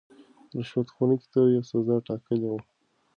رشوت 0.55 0.87
خوړونکو 0.95 1.27
ته 1.33 1.39
يې 1.53 1.61
سزا 1.71 1.95
ټاکلې 2.07 2.47
وه. 2.51 2.61